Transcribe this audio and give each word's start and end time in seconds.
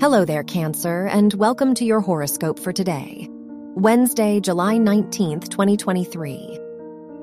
Hello 0.00 0.24
there, 0.24 0.44
Cancer, 0.44 1.08
and 1.08 1.34
welcome 1.34 1.74
to 1.74 1.84
your 1.84 2.00
horoscope 2.00 2.58
for 2.58 2.72
today, 2.72 3.28
Wednesday, 3.74 4.40
July 4.40 4.76
19th, 4.76 5.50
2023. 5.50 6.58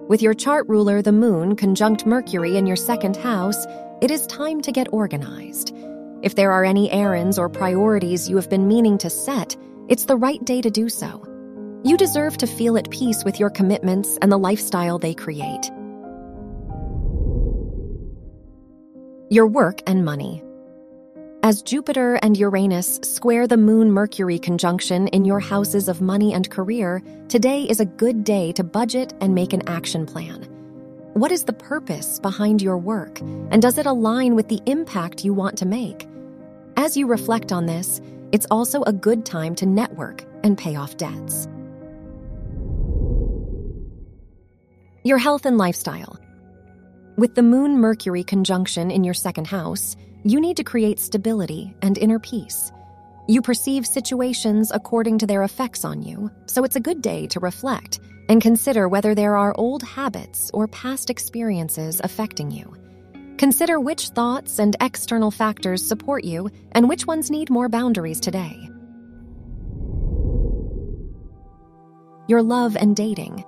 With 0.07 0.21
your 0.21 0.35
chart 0.35 0.67
ruler, 0.69 1.01
the 1.01 1.11
moon, 1.11 1.55
conjunct 1.55 2.05
Mercury 2.05 2.55
in 2.55 2.67
your 2.67 2.75
second 2.75 3.17
house, 3.17 3.65
it 3.99 4.11
is 4.11 4.27
time 4.27 4.61
to 4.61 4.71
get 4.71 4.93
organized. 4.93 5.75
If 6.21 6.35
there 6.35 6.51
are 6.51 6.63
any 6.63 6.91
errands 6.91 7.39
or 7.39 7.49
priorities 7.49 8.29
you 8.29 8.35
have 8.35 8.47
been 8.47 8.67
meaning 8.67 8.99
to 8.99 9.09
set, 9.09 9.57
it's 9.89 10.05
the 10.05 10.15
right 10.15 10.45
day 10.45 10.61
to 10.61 10.69
do 10.69 10.87
so. 10.87 11.23
You 11.83 11.97
deserve 11.97 12.37
to 12.37 12.45
feel 12.45 12.77
at 12.77 12.91
peace 12.91 13.23
with 13.23 13.39
your 13.39 13.49
commitments 13.49 14.19
and 14.21 14.31
the 14.31 14.37
lifestyle 14.37 14.99
they 14.99 15.15
create. 15.15 15.65
Your 19.31 19.47
work 19.47 19.81
and 19.87 20.05
money. 20.05 20.43
As 21.47 21.61
Jupiter 21.61 22.15
and 22.15 22.35
Uranus 22.35 22.99
square 23.03 23.47
the 23.47 23.55
Moon 23.55 23.89
Mercury 23.89 24.37
conjunction 24.37 25.07
in 25.07 25.23
your 25.23 25.39
houses 25.39 25.87
of 25.87 26.01
money 26.01 26.33
and 26.33 26.51
career, 26.51 27.01
today 27.29 27.63
is 27.63 27.79
a 27.79 27.85
good 27.85 28.25
day 28.25 28.51
to 28.51 28.65
budget 28.65 29.13
and 29.21 29.33
make 29.33 29.53
an 29.53 29.65
action 29.65 30.05
plan. 30.05 30.43
What 31.13 31.31
is 31.31 31.45
the 31.45 31.53
purpose 31.53 32.19
behind 32.19 32.61
your 32.61 32.77
work, 32.77 33.21
and 33.21 33.61
does 33.61 33.77
it 33.77 33.85
align 33.85 34.35
with 34.35 34.49
the 34.49 34.59
impact 34.65 35.23
you 35.23 35.33
want 35.33 35.57
to 35.59 35.65
make? 35.65 36.05
As 36.75 36.97
you 36.97 37.07
reflect 37.07 37.53
on 37.53 37.65
this, 37.65 38.01
it's 38.33 38.47
also 38.51 38.83
a 38.83 38.91
good 38.91 39.25
time 39.25 39.55
to 39.55 39.65
network 39.65 40.25
and 40.43 40.57
pay 40.57 40.75
off 40.75 40.97
debts. 40.97 41.47
Your 45.05 45.17
health 45.17 45.45
and 45.45 45.57
lifestyle. 45.57 46.19
With 47.15 47.35
the 47.35 47.41
Moon 47.41 47.79
Mercury 47.79 48.25
conjunction 48.25 48.91
in 48.91 49.05
your 49.05 49.13
second 49.13 49.47
house, 49.47 49.95
you 50.27 50.41
need 50.41 50.57
to 50.57 50.63
create 50.63 50.99
stability 50.99 51.73
and 51.81 51.97
inner 51.97 52.19
peace. 52.19 52.73
You 53.29 53.41
perceive 53.41 53.87
situations 53.87 54.71
according 54.73 55.19
to 55.19 55.27
their 55.27 55.43
effects 55.43 55.85
on 55.85 56.03
you, 56.03 56.29
so 56.47 56.65
it's 56.65 56.75
a 56.75 56.81
good 56.81 57.01
day 57.01 57.27
to 57.27 57.39
reflect 57.39 58.01
and 58.27 58.41
consider 58.41 58.89
whether 58.89 59.15
there 59.15 59.37
are 59.37 59.55
old 59.57 59.83
habits 59.83 60.51
or 60.53 60.67
past 60.67 61.09
experiences 61.09 62.01
affecting 62.03 62.51
you. 62.51 62.75
Consider 63.37 63.79
which 63.79 64.09
thoughts 64.09 64.59
and 64.59 64.75
external 64.81 65.31
factors 65.31 65.87
support 65.87 66.25
you 66.25 66.49
and 66.73 66.89
which 66.89 67.07
ones 67.07 67.31
need 67.31 67.49
more 67.49 67.69
boundaries 67.69 68.19
today. 68.19 68.69
Your 72.27 72.43
love 72.43 72.75
and 72.75 72.97
dating. 72.97 73.45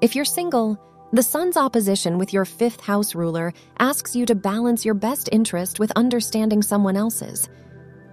If 0.00 0.16
you're 0.16 0.24
single, 0.24 0.80
the 1.12 1.22
sun's 1.22 1.56
opposition 1.56 2.18
with 2.18 2.32
your 2.32 2.44
fifth 2.44 2.80
house 2.80 3.14
ruler 3.14 3.52
asks 3.78 4.16
you 4.16 4.26
to 4.26 4.34
balance 4.34 4.84
your 4.84 4.94
best 4.94 5.28
interest 5.30 5.78
with 5.78 5.92
understanding 5.94 6.62
someone 6.62 6.96
else's. 6.96 7.48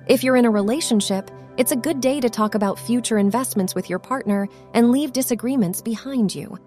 If 0.07 0.23
you're 0.23 0.37
in 0.37 0.45
a 0.45 0.51
relationship, 0.51 1.31
it's 1.57 1.71
a 1.71 1.75
good 1.75 2.01
day 2.01 2.19
to 2.19 2.29
talk 2.29 2.55
about 2.55 2.79
future 2.79 3.17
investments 3.17 3.73
with 3.73 3.89
your 3.89 3.99
partner 3.99 4.47
and 4.73 4.91
leave 4.91 5.11
disagreements 5.11 5.81
behind 5.81 6.35
you. 6.35 6.57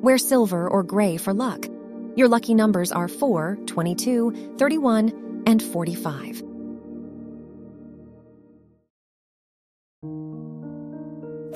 Wear 0.00 0.18
silver 0.18 0.68
or 0.68 0.84
gray 0.84 1.16
for 1.16 1.34
luck. 1.34 1.66
Your 2.14 2.28
lucky 2.28 2.54
numbers 2.54 2.92
are 2.92 3.08
4, 3.08 3.58
22, 3.66 4.54
31, 4.56 5.42
and 5.46 5.62
45. 5.62 6.42